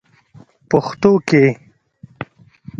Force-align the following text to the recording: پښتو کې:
پښتو 0.69 1.11
کې: 1.27 1.45